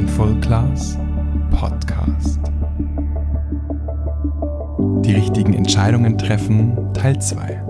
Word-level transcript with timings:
Mindful 0.00 0.40
Class 0.40 0.96
Podcast. 1.50 2.40
Die 5.04 5.12
richtigen 5.12 5.52
Entscheidungen 5.52 6.16
treffen 6.16 6.94
Teil 6.94 7.20
2. 7.20 7.62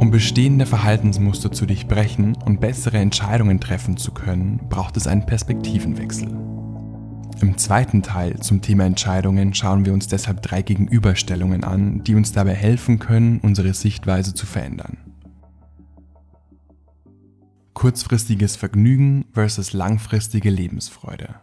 Um 0.00 0.10
bestehende 0.10 0.66
Verhaltensmuster 0.66 1.52
zu 1.52 1.64
durchbrechen 1.64 2.36
und 2.44 2.58
bessere 2.58 2.98
Entscheidungen 2.98 3.60
treffen 3.60 3.96
zu 3.96 4.10
können, 4.10 4.58
braucht 4.68 4.96
es 4.96 5.06
einen 5.06 5.24
Perspektivenwechsel. 5.24 6.30
Im 7.40 7.56
zweiten 7.56 8.02
Teil 8.02 8.40
zum 8.40 8.62
Thema 8.62 8.84
Entscheidungen 8.84 9.54
schauen 9.54 9.84
wir 9.84 9.92
uns 9.92 10.08
deshalb 10.08 10.42
drei 10.42 10.62
Gegenüberstellungen 10.62 11.62
an, 11.62 12.02
die 12.02 12.16
uns 12.16 12.32
dabei 12.32 12.54
helfen 12.54 12.98
können, 12.98 13.38
unsere 13.44 13.74
Sichtweise 13.74 14.34
zu 14.34 14.44
verändern 14.44 15.03
kurzfristiges 17.84 18.56
Vergnügen 18.56 19.26
versus 19.34 19.74
langfristige 19.74 20.48
Lebensfreude. 20.48 21.34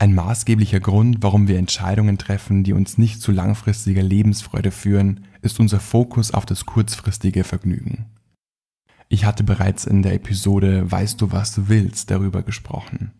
Ein 0.00 0.16
maßgeblicher 0.16 0.80
Grund, 0.80 1.18
warum 1.20 1.46
wir 1.46 1.58
Entscheidungen 1.58 2.18
treffen, 2.18 2.64
die 2.64 2.72
uns 2.72 2.98
nicht 2.98 3.22
zu 3.22 3.30
langfristiger 3.30 4.02
Lebensfreude 4.02 4.72
führen, 4.72 5.26
ist 5.42 5.60
unser 5.60 5.78
Fokus 5.78 6.34
auf 6.34 6.44
das 6.44 6.66
kurzfristige 6.66 7.44
Vergnügen. 7.44 8.06
Ich 9.08 9.24
hatte 9.24 9.44
bereits 9.44 9.84
in 9.84 10.02
der 10.02 10.14
Episode 10.14 10.90
Weißt 10.90 11.20
du, 11.20 11.30
was 11.30 11.54
du 11.54 11.68
willst 11.68 12.10
darüber 12.10 12.42
gesprochen. 12.42 13.12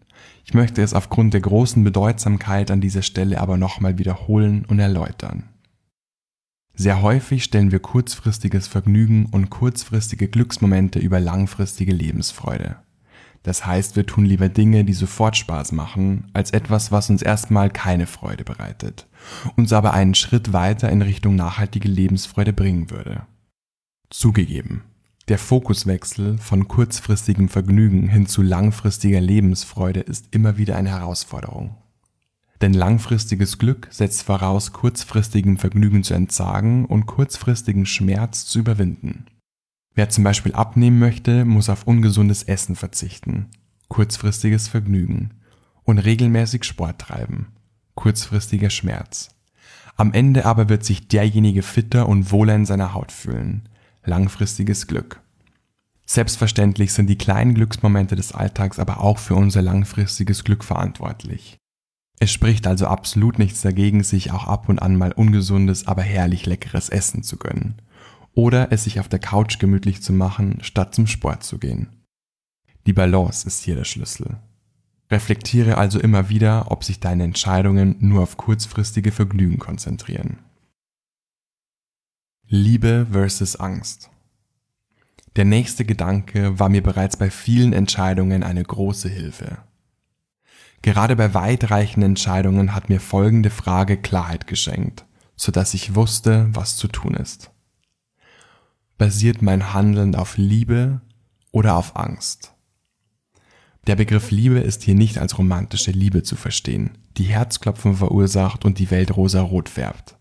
Ich 0.44 0.54
möchte 0.54 0.82
es 0.82 0.92
aufgrund 0.92 1.34
der 1.34 1.40
großen 1.40 1.84
Bedeutsamkeit 1.84 2.72
an 2.72 2.80
dieser 2.80 3.02
Stelle 3.02 3.40
aber 3.40 3.56
nochmal 3.56 3.96
wiederholen 3.96 4.64
und 4.64 4.80
erläutern. 4.80 5.44
Sehr 6.74 7.02
häufig 7.02 7.44
stellen 7.44 7.72
wir 7.72 7.80
kurzfristiges 7.80 8.66
Vergnügen 8.66 9.26
und 9.26 9.50
kurzfristige 9.50 10.28
Glücksmomente 10.28 10.98
über 10.98 11.20
langfristige 11.20 11.92
Lebensfreude. 11.92 12.76
Das 13.42 13.64
heißt, 13.64 13.96
wir 13.96 14.06
tun 14.06 14.26
lieber 14.26 14.48
Dinge, 14.48 14.84
die 14.84 14.92
sofort 14.92 15.36
Spaß 15.36 15.72
machen, 15.72 16.30
als 16.34 16.50
etwas, 16.50 16.92
was 16.92 17.08
uns 17.08 17.22
erstmal 17.22 17.70
keine 17.70 18.06
Freude 18.06 18.44
bereitet, 18.44 19.06
uns 19.56 19.72
aber 19.72 19.94
einen 19.94 20.14
Schritt 20.14 20.52
weiter 20.52 20.90
in 20.90 21.00
Richtung 21.00 21.36
nachhaltige 21.36 21.88
Lebensfreude 21.88 22.52
bringen 22.52 22.90
würde. 22.90 23.22
Zugegeben, 24.10 24.82
der 25.28 25.38
Fokuswechsel 25.38 26.38
von 26.38 26.68
kurzfristigem 26.68 27.48
Vergnügen 27.48 28.08
hin 28.08 28.26
zu 28.26 28.42
langfristiger 28.42 29.20
Lebensfreude 29.20 30.00
ist 30.00 30.34
immer 30.34 30.58
wieder 30.58 30.76
eine 30.76 30.90
Herausforderung. 30.90 31.76
Denn 32.60 32.74
langfristiges 32.74 33.58
Glück 33.58 33.88
setzt 33.90 34.22
voraus, 34.22 34.72
kurzfristigem 34.72 35.56
Vergnügen 35.56 36.02
zu 36.02 36.14
entsagen 36.14 36.84
und 36.84 37.06
kurzfristigen 37.06 37.86
Schmerz 37.86 38.46
zu 38.46 38.58
überwinden. 38.58 39.26
Wer 39.94 40.10
zum 40.10 40.24
Beispiel 40.24 40.52
abnehmen 40.52 40.98
möchte, 40.98 41.44
muss 41.44 41.68
auf 41.68 41.86
ungesundes 41.86 42.42
Essen 42.42 42.76
verzichten, 42.76 43.46
kurzfristiges 43.88 44.68
Vergnügen, 44.68 45.30
und 45.84 45.98
regelmäßig 45.98 46.64
Sport 46.64 47.00
treiben, 47.00 47.48
kurzfristiger 47.94 48.70
Schmerz. 48.70 49.30
Am 49.96 50.12
Ende 50.12 50.46
aber 50.46 50.68
wird 50.68 50.84
sich 50.84 51.08
derjenige 51.08 51.62
fitter 51.62 52.08
und 52.08 52.30
wohler 52.30 52.54
in 52.54 52.66
seiner 52.66 52.94
Haut 52.94 53.10
fühlen, 53.10 53.68
langfristiges 54.04 54.86
Glück. 54.86 55.20
Selbstverständlich 56.06 56.92
sind 56.92 57.08
die 57.08 57.18
kleinen 57.18 57.54
Glücksmomente 57.54 58.16
des 58.16 58.32
Alltags 58.32 58.78
aber 58.78 59.00
auch 59.00 59.18
für 59.18 59.34
unser 59.34 59.62
langfristiges 59.62 60.44
Glück 60.44 60.64
verantwortlich. 60.64 61.59
Es 62.22 62.30
spricht 62.30 62.66
also 62.66 62.86
absolut 62.86 63.38
nichts 63.38 63.62
dagegen, 63.62 64.04
sich 64.04 64.30
auch 64.30 64.46
ab 64.46 64.68
und 64.68 64.78
an 64.78 64.94
mal 64.96 65.12
ungesundes, 65.12 65.86
aber 65.86 66.02
herrlich 66.02 66.44
leckeres 66.44 66.90
Essen 66.90 67.22
zu 67.22 67.38
gönnen. 67.38 67.80
Oder 68.34 68.70
es 68.72 68.84
sich 68.84 69.00
auf 69.00 69.08
der 69.08 69.18
Couch 69.18 69.58
gemütlich 69.58 70.02
zu 70.02 70.12
machen, 70.12 70.58
statt 70.60 70.94
zum 70.94 71.06
Sport 71.06 71.42
zu 71.42 71.58
gehen. 71.58 71.88
Die 72.86 72.92
Balance 72.92 73.46
ist 73.46 73.64
hier 73.64 73.74
der 73.74 73.84
Schlüssel. 73.84 74.38
Reflektiere 75.10 75.78
also 75.78 75.98
immer 75.98 76.28
wieder, 76.28 76.70
ob 76.70 76.84
sich 76.84 77.00
deine 77.00 77.24
Entscheidungen 77.24 77.96
nur 78.00 78.22
auf 78.22 78.36
kurzfristige 78.36 79.12
Vergnügen 79.12 79.58
konzentrieren. 79.58 80.38
Liebe 82.46 83.06
versus 83.10 83.56
Angst. 83.56 84.10
Der 85.36 85.46
nächste 85.46 85.86
Gedanke 85.86 86.58
war 86.58 86.68
mir 86.68 86.82
bereits 86.82 87.16
bei 87.16 87.30
vielen 87.30 87.72
Entscheidungen 87.72 88.42
eine 88.42 88.62
große 88.62 89.08
Hilfe. 89.08 89.58
Gerade 90.82 91.14
bei 91.14 91.34
weitreichenden 91.34 92.12
Entscheidungen 92.12 92.74
hat 92.74 92.88
mir 92.88 93.00
folgende 93.00 93.50
Frage 93.50 93.98
Klarheit 93.98 94.46
geschenkt, 94.46 95.04
so 95.36 95.52
dass 95.52 95.74
ich 95.74 95.94
wusste, 95.94 96.48
was 96.52 96.76
zu 96.76 96.88
tun 96.88 97.14
ist. 97.14 97.50
Basiert 98.96 99.42
mein 99.42 99.74
Handeln 99.74 100.14
auf 100.14 100.36
Liebe 100.36 101.00
oder 101.52 101.76
auf 101.76 101.96
Angst? 101.96 102.54
Der 103.86 103.96
Begriff 103.96 104.30
Liebe 104.30 104.58
ist 104.58 104.82
hier 104.82 104.94
nicht 104.94 105.18
als 105.18 105.38
romantische 105.38 105.90
Liebe 105.90 106.22
zu 106.22 106.36
verstehen, 106.36 106.98
die 107.16 107.24
Herzklopfen 107.24 107.96
verursacht 107.96 108.64
und 108.64 108.78
die 108.78 108.90
Welt 108.90 109.16
rosa-rot 109.16 109.68
färbt. 109.68 110.16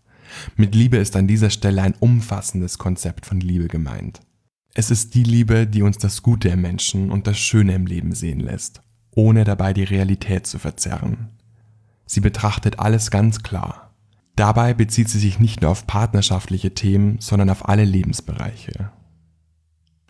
Mit 0.56 0.74
Liebe 0.74 0.96
ist 0.96 1.16
an 1.16 1.26
dieser 1.26 1.50
Stelle 1.50 1.82
ein 1.82 1.94
umfassendes 2.00 2.78
Konzept 2.78 3.26
von 3.26 3.40
Liebe 3.40 3.68
gemeint. 3.68 4.20
Es 4.74 4.90
ist 4.90 5.14
die 5.14 5.24
Liebe, 5.24 5.66
die 5.66 5.82
uns 5.82 5.98
das 5.98 6.22
Gute 6.22 6.48
im 6.48 6.62
Menschen 6.62 7.10
und 7.10 7.26
das 7.26 7.38
Schöne 7.38 7.74
im 7.74 7.86
Leben 7.86 8.14
sehen 8.14 8.40
lässt 8.40 8.82
ohne 9.14 9.44
dabei 9.44 9.72
die 9.72 9.84
Realität 9.84 10.46
zu 10.46 10.58
verzerren. 10.58 11.30
Sie 12.06 12.20
betrachtet 12.20 12.78
alles 12.78 13.10
ganz 13.10 13.42
klar. 13.42 13.94
Dabei 14.36 14.74
bezieht 14.74 15.08
sie 15.08 15.18
sich 15.18 15.38
nicht 15.38 15.60
nur 15.60 15.70
auf 15.70 15.86
partnerschaftliche 15.86 16.74
Themen, 16.74 17.18
sondern 17.20 17.50
auf 17.50 17.68
alle 17.68 17.84
Lebensbereiche. 17.84 18.90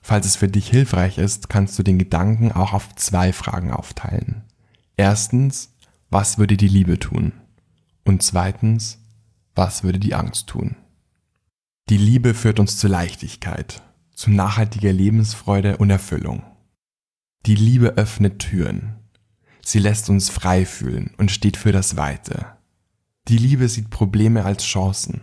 Falls 0.02 0.26
es 0.26 0.36
für 0.36 0.48
dich 0.48 0.68
hilfreich 0.68 1.18
ist, 1.18 1.48
kannst 1.48 1.78
du 1.78 1.82
den 1.82 1.98
Gedanken 1.98 2.52
auch 2.52 2.72
auf 2.72 2.94
zwei 2.94 3.32
Fragen 3.32 3.70
aufteilen. 3.70 4.42
Erstens, 4.96 5.74
was 6.10 6.38
würde 6.38 6.56
die 6.56 6.68
Liebe 6.68 6.98
tun? 6.98 7.32
Und 8.04 8.22
zweitens, 8.22 8.98
was 9.54 9.82
würde 9.82 9.98
die 9.98 10.14
Angst 10.14 10.46
tun? 10.48 10.76
Die 11.88 11.98
Liebe 11.98 12.34
führt 12.34 12.60
uns 12.60 12.78
zu 12.78 12.88
Leichtigkeit, 12.88 13.82
zu 14.14 14.30
nachhaltiger 14.30 14.92
Lebensfreude 14.92 15.76
und 15.76 15.90
Erfüllung. 15.90 16.42
Die 17.46 17.54
Liebe 17.54 17.94
öffnet 17.96 18.38
Türen. 18.38 18.96
Sie 19.62 19.78
lässt 19.78 20.10
uns 20.10 20.28
frei 20.28 20.66
fühlen 20.66 21.14
und 21.16 21.30
steht 21.30 21.56
für 21.56 21.72
das 21.72 21.96
Weite. 21.96 22.58
Die 23.28 23.38
Liebe 23.38 23.66
sieht 23.68 23.88
Probleme 23.88 24.44
als 24.44 24.64
Chancen. 24.64 25.22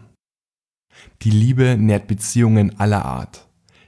Die 1.21 1.29
Liebe 1.29 1.77
nährt 1.77 2.07
Beziehungen 2.07 2.79
aller 2.79 3.05
Art. 3.05 3.47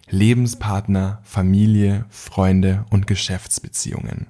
Lebenspartner, 0.09 1.21
Familie, 1.23 2.05
Freunde 2.09 2.85
und 2.91 3.07
Geschäftsbeziehungen. 3.07 4.27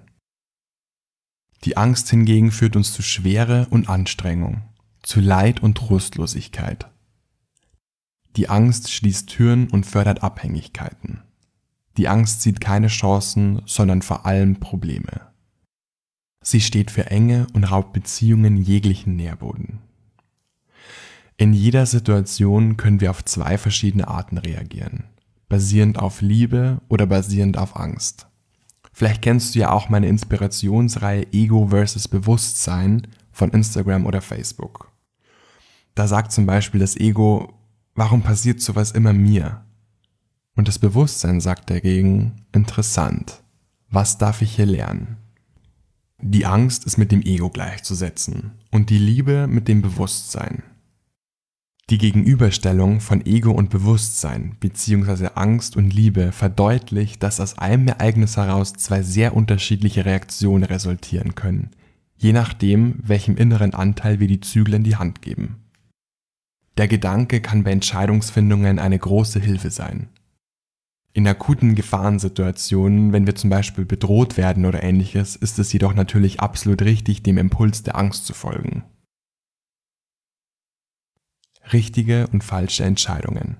Die 1.65 1.75
Angst 1.75 2.09
hingegen 2.09 2.51
führt 2.51 2.77
uns 2.77 2.93
zu 2.93 3.01
Schwere 3.01 3.67
und 3.69 3.89
Anstrengung, 3.89 4.61
zu 5.03 5.19
Leid 5.19 5.61
und 5.61 5.77
Trostlosigkeit. 5.77 6.89
Die 8.37 8.47
Angst 8.47 8.91
schließt 8.93 9.27
Türen 9.27 9.69
und 9.69 9.85
fördert 9.85 10.23
Abhängigkeiten. 10.23 11.23
Die 11.99 12.07
Angst 12.07 12.41
sieht 12.41 12.61
keine 12.61 12.87
Chancen, 12.87 13.61
sondern 13.65 14.01
vor 14.01 14.25
allem 14.25 14.61
Probleme. 14.61 15.27
Sie 16.41 16.61
steht 16.61 16.91
für 16.91 17.07
Enge 17.07 17.47
und 17.51 17.65
raubt 17.65 17.91
Beziehungen 17.91 18.55
jeglichen 18.55 19.17
Nährboden. 19.17 19.79
In 21.35 21.51
jeder 21.51 21.85
Situation 21.85 22.77
können 22.77 23.01
wir 23.01 23.11
auf 23.11 23.25
zwei 23.25 23.57
verschiedene 23.57 24.07
Arten 24.07 24.37
reagieren. 24.37 25.09
Basierend 25.49 25.99
auf 25.99 26.21
Liebe 26.21 26.79
oder 26.87 27.05
basierend 27.05 27.57
auf 27.57 27.75
Angst. 27.75 28.27
Vielleicht 28.93 29.21
kennst 29.21 29.53
du 29.53 29.59
ja 29.59 29.71
auch 29.71 29.89
meine 29.89 30.07
Inspirationsreihe 30.07 31.27
Ego 31.33 31.67
vs. 31.67 32.07
Bewusstsein 32.07 33.07
von 33.33 33.49
Instagram 33.51 34.05
oder 34.05 34.21
Facebook. 34.21 34.89
Da 35.95 36.07
sagt 36.07 36.31
zum 36.31 36.45
Beispiel 36.45 36.79
das 36.79 36.95
Ego, 36.95 37.59
warum 37.93 38.21
passiert 38.21 38.61
sowas 38.61 38.91
immer 38.91 39.11
mir? 39.11 39.65
Und 40.55 40.67
das 40.67 40.79
Bewusstsein 40.79 41.39
sagt 41.41 41.69
dagegen, 41.69 42.45
interessant, 42.51 43.41
was 43.89 44.17
darf 44.17 44.41
ich 44.41 44.55
hier 44.55 44.65
lernen? 44.65 45.17
Die 46.21 46.45
Angst 46.45 46.85
ist 46.85 46.97
mit 46.97 47.11
dem 47.11 47.21
Ego 47.21 47.49
gleichzusetzen 47.49 48.51
und 48.71 48.89
die 48.89 48.97
Liebe 48.97 49.47
mit 49.47 49.67
dem 49.67 49.81
Bewusstsein. 49.81 50.63
Die 51.89 51.97
Gegenüberstellung 51.97 52.99
von 52.99 53.25
Ego 53.25 53.51
und 53.51 53.71
Bewusstsein 53.71 54.57
bzw. 54.59 55.29
Angst 55.33 55.75
und 55.75 55.91
Liebe 55.91 56.31
verdeutlicht, 56.31 57.23
dass 57.23 57.39
aus 57.39 57.57
einem 57.57 57.87
Ereignis 57.87 58.37
heraus 58.37 58.73
zwei 58.73 59.01
sehr 59.01 59.35
unterschiedliche 59.35 60.05
Reaktionen 60.05 60.65
resultieren 60.65 61.33
können, 61.33 61.71
je 62.15 62.33
nachdem, 62.33 62.99
welchem 63.01 63.37
inneren 63.37 63.73
Anteil 63.73 64.19
wir 64.19 64.27
die 64.27 64.41
Zügel 64.41 64.75
in 64.75 64.83
die 64.83 64.97
Hand 64.97 65.23
geben. 65.23 65.55
Der 66.77 66.87
Gedanke 66.87 67.41
kann 67.41 67.63
bei 67.63 67.71
Entscheidungsfindungen 67.71 68.77
eine 68.77 68.99
große 68.99 69.39
Hilfe 69.39 69.71
sein. 69.71 70.09
In 71.13 71.27
akuten 71.27 71.75
Gefahrensituationen, 71.75 73.13
wenn 73.13 73.25
wir 73.25 73.35
zum 73.35 73.49
Beispiel 73.49 73.85
bedroht 73.85 74.37
werden 74.37 74.65
oder 74.65 74.83
ähnliches, 74.83 75.35
ist 75.35 75.57
es 75.57 75.73
jedoch 75.73 75.93
natürlich 75.93 76.39
absolut 76.39 76.81
richtig, 76.83 77.23
dem 77.23 77.37
Impuls 77.37 77.83
der 77.83 77.97
Angst 77.97 78.25
zu 78.25 78.33
folgen. 78.33 78.83
Richtige 81.73 82.27
und 82.27 82.43
falsche 82.43 82.83
Entscheidungen. 82.83 83.57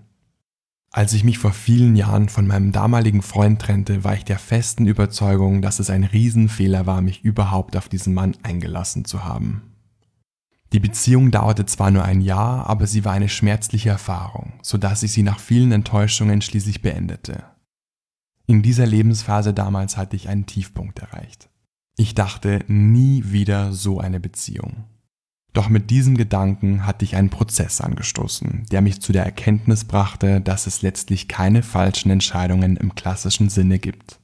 Als 0.92 1.14
ich 1.14 1.24
mich 1.24 1.38
vor 1.38 1.52
vielen 1.52 1.96
Jahren 1.96 2.30
von 2.30 2.48
meinem 2.48 2.72
damaligen 2.72 3.22
Freund 3.22 3.62
trennte, 3.62 4.04
war 4.04 4.16
ich 4.16 4.26
der 4.26 4.40
festen 4.40 4.88
Überzeugung, 4.88 5.62
dass 5.62 5.80
es 5.80 5.92
ein 5.92 6.04
Riesenfehler 6.04 6.88
war, 6.88 7.02
mich 7.02 7.24
überhaupt 7.24 7.78
auf 7.78 7.90
diesen 7.90 8.16
Mann 8.16 8.36
eingelassen 8.42 9.06
zu 9.06 9.24
haben. 9.24 9.69
Die 10.72 10.80
Beziehung 10.80 11.32
dauerte 11.32 11.66
zwar 11.66 11.90
nur 11.90 12.04
ein 12.04 12.22
Jahr, 12.22 12.68
aber 12.68 12.86
sie 12.86 13.04
war 13.04 13.14
eine 13.14 13.30
schmerzliche 13.30 13.90
Erfahrung, 13.90 14.54
so 14.62 14.78
dass 14.78 15.02
ich 15.02 15.12
sie 15.12 15.24
nach 15.24 15.40
vielen 15.40 15.72
Enttäuschungen 15.72 16.42
schließlich 16.42 16.82
beendete. 16.82 17.44
In 18.46 18.62
dieser 18.62 18.86
Lebensphase 18.86 19.54
damals 19.54 19.98
hatte 19.98 20.16
ich 20.16 20.30
einen 20.30 20.46
Tiefpunkt 20.46 21.00
erreicht. 21.00 21.50
Ich 21.98 22.16
dachte 22.16 22.64
nie 22.68 23.24
wieder 23.26 23.74
so 23.74 24.00
eine 24.00 24.20
Beziehung. 24.20 24.86
Doch 25.54 25.70
mit 25.70 25.90
diesem 25.90 26.16
Gedanken 26.16 26.86
hatte 26.86 27.04
ich 27.04 27.16
einen 27.16 27.32
Prozess 27.32 27.82
angestoßen, 27.82 28.68
der 28.72 28.82
mich 28.82 29.02
zu 29.02 29.12
der 29.12 29.26
Erkenntnis 29.26 29.84
brachte, 29.84 30.42
dass 30.42 30.68
es 30.68 30.84
letztlich 30.84 31.28
keine 31.28 31.64
falschen 31.64 32.12
Entscheidungen 32.12 32.78
im 32.78 32.94
klassischen 32.94 33.50
Sinne 33.50 33.80
gibt. 33.80 34.20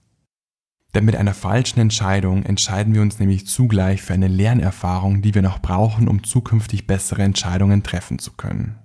Denn 0.95 1.03
mit 1.03 1.17
einer 1.17 1.33
falschen 1.33 1.81
Entscheidung 1.81 2.43
entscheiden 2.43 2.93
wir 2.93 3.01
uns 3.01 3.19
nämlich 3.19 3.45
zugleich 3.45 4.01
für 4.01 4.13
eine 4.13 4.29
Lernerfahrung, 4.29 5.21
die 5.21 5.35
wir 5.35 5.41
noch 5.41 5.59
brauchen, 5.59 6.07
um 6.07 6.23
zukünftig 6.23 6.87
bessere 6.87 7.21
Entscheidungen 7.21 7.83
treffen 7.83 8.17
zu 8.17 8.31
können. 8.31 8.77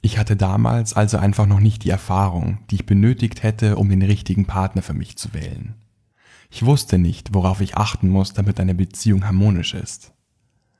Ich 0.00 0.16
hatte 0.16 0.36
damals 0.36 0.92
also 0.92 1.16
einfach 1.16 1.46
noch 1.46 1.58
nicht 1.58 1.82
die 1.82 1.90
Erfahrung, 1.90 2.58
die 2.70 2.76
ich 2.76 2.86
benötigt 2.86 3.42
hätte, 3.42 3.76
um 3.76 3.88
den 3.88 4.02
richtigen 4.02 4.46
Partner 4.46 4.82
für 4.82 4.94
mich 4.94 5.16
zu 5.16 5.34
wählen. 5.34 5.74
Ich 6.50 6.64
wusste 6.64 6.98
nicht, 6.98 7.34
worauf 7.34 7.60
ich 7.60 7.76
achten 7.76 8.10
muss, 8.10 8.32
damit 8.32 8.60
eine 8.60 8.76
Beziehung 8.76 9.26
harmonisch 9.26 9.74
ist. 9.74 10.12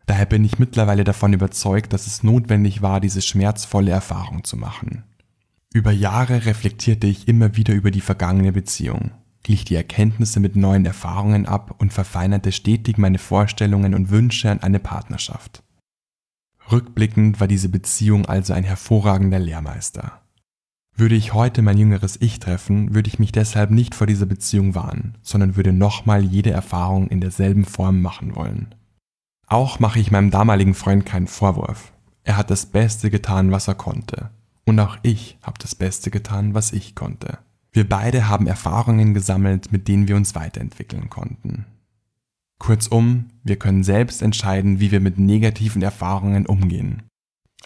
Daher 0.06 0.26
bin 0.26 0.44
ich 0.44 0.60
mittlerweile 0.60 1.02
davon 1.02 1.32
überzeugt, 1.32 1.92
dass 1.92 2.06
es 2.06 2.22
notwendig 2.22 2.80
war, 2.80 3.00
diese 3.00 3.22
schmerzvolle 3.22 3.90
Erfahrung 3.90 4.44
zu 4.44 4.56
machen. 4.56 5.02
Über 5.72 5.90
Jahre 5.90 6.46
reflektierte 6.46 7.08
ich 7.08 7.26
immer 7.26 7.56
wieder 7.56 7.74
über 7.74 7.90
die 7.90 8.02
vergangene 8.02 8.52
Beziehung, 8.52 9.10
glich 9.44 9.64
die 9.64 9.76
Erkenntnisse 9.76 10.41
mit 10.41 10.56
neuen 10.56 10.85
Erfahrungen 10.85 11.46
ab 11.46 11.76
und 11.79 11.93
verfeinerte 11.93 12.50
stetig 12.50 12.99
meine 12.99 13.19
Vorstellungen 13.19 13.94
und 13.94 14.11
Wünsche 14.11 14.50
an 14.50 14.61
eine 14.61 14.81
Partnerschaft. 14.81 15.62
Rückblickend 16.73 17.38
war 17.38 17.46
diese 17.46 17.69
Beziehung 17.69 18.26
also 18.26 18.52
ein 18.55 18.64
hervorragender 18.64 19.38
Lehrmeister. 19.38 20.23
Würde 20.96 21.14
ich 21.14 21.35
heute 21.35 21.61
mein 21.61 21.76
jüngeres 21.76 22.20
Ich 22.20 22.38
treffen, 22.41 22.94
würde 22.94 23.08
ich 23.08 23.19
mich 23.19 23.32
deshalb 23.32 23.70
nicht 23.70 23.94
vor 23.94 24.06
dieser 24.06 24.26
Beziehung 24.26 24.75
warnen, 24.75 25.19
sondern 25.23 25.56
würde 25.56 25.73
nochmal 25.73 26.25
jede 26.25 26.50
Erfahrung 26.50 27.08
in 27.08 27.20
derselben 27.20 27.64
Form 27.64 28.00
machen 28.00 28.35
wollen. 28.35 28.75
Auch 29.47 29.79
mache 29.79 29.99
ich 29.99 30.11
meinem 30.11 30.31
damaligen 30.31 30.75
Freund 30.75 31.05
keinen 31.05 31.26
Vorwurf. 31.26 31.93
Er 32.23 32.37
hat 32.37 32.50
das 32.50 32.67
Beste 32.67 33.11
getan, 33.11 33.50
was 33.50 33.69
er 33.69 33.75
konnte. 33.75 34.31
Und 34.64 34.81
auch 34.81 34.97
ich 35.02 35.37
habe 35.43 35.58
das 35.61 35.75
Beste 35.75 36.11
getan, 36.11 36.55
was 36.55 36.73
ich 36.73 36.94
konnte. 36.94 37.38
Wir 37.75 37.88
beide 37.88 38.29
haben 38.29 38.47
Erfahrungen 38.47 39.15
gesammelt, 39.15 39.73
mit 39.73 39.88
denen 39.88 40.06
wir 40.06 40.15
uns 40.15 40.37
weiterentwickeln 40.37 41.11
konnten. 41.11 41.67
Kurzum, 42.61 43.31
wir 43.43 43.56
können 43.56 43.82
selbst 43.82 44.23
entscheiden, 44.23 44.79
wie 44.79 44.93
wir 44.93 45.00
mit 45.00 45.19
negativen 45.19 45.82
Erfahrungen 45.82 46.47
umgehen. 46.47 47.03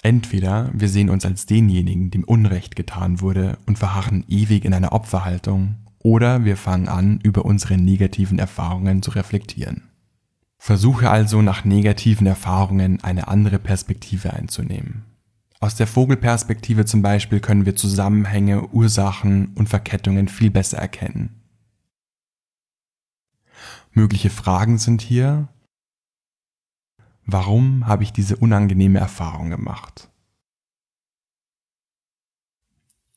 Entweder 0.03 0.71
wir 0.73 0.89
sehen 0.89 1.11
uns 1.11 1.27
als 1.27 1.45
denjenigen, 1.45 2.11
dem 2.11 2.25
Unrecht 2.25 2.75
getan 2.75 3.21
wurde 3.21 3.59
und 3.67 3.79
verharren 3.79 4.25
ewig 4.29 4.65
in 4.65 4.73
einer 4.73 4.93
Opferhaltung, 4.93 5.77
oder 5.99 6.45
wir 6.47 6.57
fangen 6.57 6.89
an, 6.89 7.21
über 7.23 7.45
unsere 7.45 7.77
negativen 7.77 8.39
Erfahrungen 8.39 9.03
zu 9.03 9.11
reflektieren. 9.11 9.91
Versuche 10.57 11.11
also 11.11 11.43
nach 11.43 11.67
negativen 11.67 12.27
Erfahrungen 12.27 13.05
eine 13.05 13.29
andere 13.29 13.59
Perspektive 13.59 14.33
einzunehmen. 14.33 15.05
Aus 15.61 15.75
der 15.75 15.89
Vogelperspektive 15.89 16.85
zum 16.85 17.03
Beispiel 17.03 17.41
können 17.41 17.67
wir 17.67 17.75
Zusammenhänge, 17.75 18.69
Ursachen 18.69 19.55
und 19.57 19.69
Verkettungen 19.69 20.29
viel 20.29 20.51
besser 20.51 20.79
erkennen. 20.79 21.43
Mögliche 23.91 24.31
Fragen 24.31 24.79
sind 24.79 25.03
hier, 25.03 25.49
warum 27.25 27.89
habe 27.89 28.05
ich 28.05 28.13
diese 28.13 28.37
unangenehme 28.37 29.01
Erfahrung 29.01 29.51
gemacht? 29.51 30.09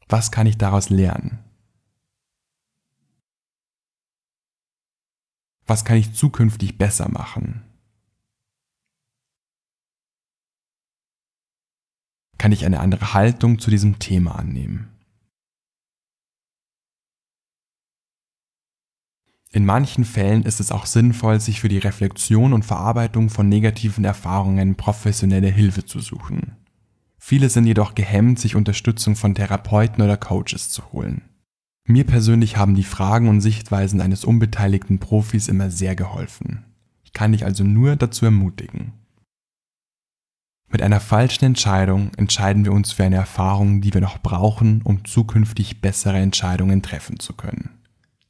Was 0.08 0.32
kann 0.32 0.48
ich 0.48 0.58
daraus 0.58 0.90
lernen? 0.90 1.44
Was 5.68 5.86
kann 5.86 5.98
ich 5.98 6.16
zukünftig 6.16 6.80
besser 6.80 7.08
machen? 7.08 7.71
Kann 12.42 12.54
ich 12.54 12.66
eine 12.66 12.80
andere 12.80 13.14
Haltung 13.14 13.60
zu 13.60 13.70
diesem 13.70 14.00
Thema 14.00 14.32
annehmen? 14.32 14.88
In 19.52 19.64
manchen 19.64 20.06
Fällen 20.06 20.42
ist 20.42 20.60
es 20.60 20.72
auch 20.72 20.88
sinnvoll, 20.88 21.40
sich 21.40 21.62
für 21.62 21.70
die 21.70 21.78
Reflexion 21.78 22.54
und 22.54 22.66
Verarbeitung 22.66 23.30
von 23.30 23.48
negativen 23.48 24.06
Erfahrungen 24.06 24.74
professionelle 24.74 25.50
Hilfe 25.50 25.86
zu 25.86 26.00
suchen. 26.00 26.58
Viele 27.20 27.48
sind 27.48 27.68
jedoch 27.68 27.94
gehemmt, 27.94 28.40
sich 28.40 28.56
Unterstützung 28.56 29.16
von 29.16 29.36
Therapeuten 29.36 30.04
oder 30.04 30.18
Coaches 30.18 30.72
zu 30.72 30.92
holen. 30.92 31.22
Mir 31.84 32.06
persönlich 32.06 32.58
haben 32.58 32.74
die 32.74 32.84
Fragen 32.84 33.30
und 33.30 33.42
Sichtweisen 33.42 34.02
eines 34.02 34.26
unbeteiligten 34.26 34.98
Profis 34.98 35.48
immer 35.48 35.70
sehr 35.70 35.96
geholfen. 35.96 36.66
Ich 37.04 37.14
kann 37.14 37.34
dich 37.34 37.46
also 37.46 37.64
nur 37.64 37.98
dazu 37.98 38.26
ermutigen. 38.26 38.94
Mit 40.72 40.82
einer 40.82 41.02
falschen 41.02 41.44
Entscheidung 41.44 42.12
entscheiden 42.16 42.64
wir 42.64 42.72
uns 42.72 42.94
für 42.94 43.04
eine 43.04 43.18
Erfahrung, 43.18 43.82
die 43.82 43.94
wir 43.94 44.00
noch 44.00 44.20
brauchen, 44.20 44.82
um 44.84 45.04
zukünftig 45.04 45.82
bessere 45.82 46.18
Entscheidungen 46.18 46.82
treffen 46.82 47.20
zu 47.20 47.34
können. 47.34 47.70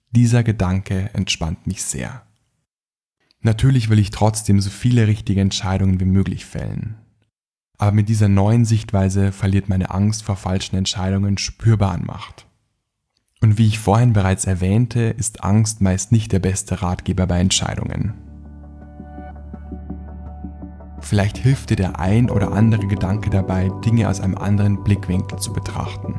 Dieser 0.09 0.43
Gedanke 0.43 1.11
entspannt 1.13 1.67
mich 1.67 1.83
sehr. 1.83 2.23
Natürlich 3.41 3.89
will 3.89 3.99
ich 3.99 4.09
trotzdem 4.09 4.59
so 4.59 4.71
viele 4.71 5.07
richtige 5.07 5.41
Entscheidungen 5.41 5.99
wie 5.99 6.05
möglich 6.05 6.45
fällen. 6.45 6.95
Aber 7.77 7.91
mit 7.91 8.09
dieser 8.09 8.27
neuen 8.27 8.65
Sichtweise 8.65 9.31
verliert 9.31 9.69
meine 9.69 9.91
Angst 9.91 10.23
vor 10.23 10.35
falschen 10.35 10.75
Entscheidungen 10.75 11.37
spürbar 11.37 11.91
an 11.91 12.05
Macht. 12.05 12.47
Und 13.39 13.57
wie 13.57 13.67
ich 13.67 13.79
vorhin 13.79 14.13
bereits 14.13 14.45
erwähnte, 14.45 14.99
ist 14.99 15.43
Angst 15.43 15.81
meist 15.81 16.11
nicht 16.11 16.31
der 16.31 16.39
beste 16.39 16.81
Ratgeber 16.81 17.25
bei 17.25 17.39
Entscheidungen. 17.39 18.30
Vielleicht 21.01 21.37
hilft 21.37 21.71
dir 21.71 21.75
der 21.75 21.99
ein 21.99 22.29
oder 22.29 22.53
andere 22.53 22.87
Gedanke 22.87 23.29
dabei, 23.29 23.69
Dinge 23.83 24.07
aus 24.07 24.21
einem 24.21 24.37
anderen 24.37 24.83
Blickwinkel 24.83 25.39
zu 25.39 25.51
betrachten. 25.51 26.15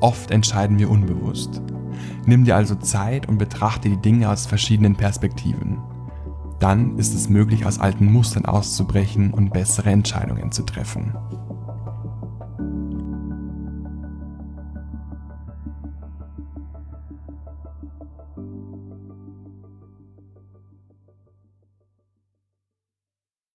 Oft 0.00 0.30
entscheiden 0.30 0.78
wir 0.78 0.90
unbewusst. 0.90 1.60
Nimm 2.24 2.44
dir 2.44 2.56
also 2.56 2.74
Zeit 2.76 3.28
und 3.28 3.38
betrachte 3.38 3.88
die 3.88 4.00
Dinge 4.00 4.30
aus 4.30 4.46
verschiedenen 4.46 4.96
Perspektiven. 4.96 5.78
Dann 6.58 6.96
ist 6.96 7.14
es 7.14 7.28
möglich, 7.28 7.66
aus 7.66 7.80
alten 7.80 8.10
Mustern 8.10 8.46
auszubrechen 8.46 9.34
und 9.34 9.52
bessere 9.52 9.90
Entscheidungen 9.90 10.52
zu 10.52 10.62
treffen. 10.62 11.12